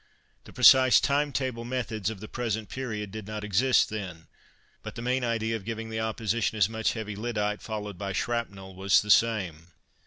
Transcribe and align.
The 0.45 0.51
precise 0.51 0.99
time 0.99 1.31
table 1.31 1.63
methods 1.63 2.09
of 2.09 2.21
the 2.21 2.27
present 2.27 2.69
period 2.69 3.11
did 3.11 3.27
not 3.27 3.43
exist 3.43 3.89
then, 3.91 4.25
but 4.81 4.95
the 4.95 5.01
main 5.03 5.23
idea 5.23 5.55
of 5.55 5.63
giving 5.63 5.91
the 5.91 5.99
Opposition 5.99 6.57
as 6.57 6.67
much 6.67 6.93
heavy 6.93 7.15
lyddite, 7.15 7.61
followed 7.61 7.99
by 7.99 8.11
shrapnel, 8.11 8.73
was 8.73 9.03
the 9.03 9.11
same. 9.11 9.67